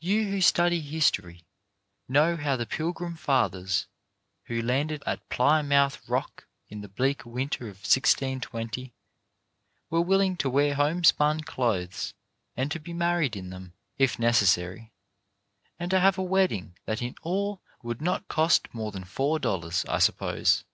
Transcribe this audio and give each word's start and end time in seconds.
You 0.00 0.24
who 0.28 0.40
study 0.40 0.80
history 0.80 1.44
know 2.08 2.36
how 2.36 2.56
the 2.56 2.66
Pilgrim 2.66 3.14
Fathers, 3.14 3.86
who 4.46 4.60
landed 4.60 5.04
at 5.06 5.28
Plymouth 5.28 6.02
Rock 6.08 6.48
in 6.68 6.80
the 6.80 6.88
bleak 6.88 7.24
winter 7.24 7.66
of 7.68 7.76
1620, 7.76 8.92
were 9.88 10.00
willing 10.00 10.36
to 10.38 10.50
wear 10.50 10.74
home 10.74 11.04
spun 11.04 11.42
clothes, 11.44 12.12
and 12.56 12.72
to 12.72 12.80
be 12.80 12.92
married 12.92 13.36
in 13.36 13.50
them, 13.50 13.74
if 13.98 14.16
neces 14.16 14.46
sary, 14.46 14.90
and 15.78 15.92
to 15.92 16.00
have 16.00 16.18
a 16.18 16.24
wedding 16.24 16.76
that 16.86 17.00
in 17.00 17.14
all 17.22 17.62
would 17.84 18.02
not 18.02 18.26
cost 18.26 18.74
more 18.74 18.90
than 18.90 19.04
four 19.04 19.38
dollars, 19.38 19.84
I 19.84 20.00
suppose. 20.00 20.64